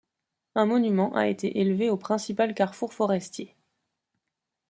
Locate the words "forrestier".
2.91-3.55